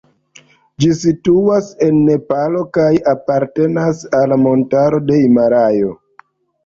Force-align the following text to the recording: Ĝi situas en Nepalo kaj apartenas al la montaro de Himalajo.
Ĝi 0.83 0.87
situas 1.01 1.67
en 1.89 1.99
Nepalo 2.07 2.63
kaj 2.77 2.87
apartenas 3.13 4.03
al 4.21 4.29
la 4.35 4.41
montaro 4.49 5.03
de 5.11 5.21
Himalajo. 5.25 5.93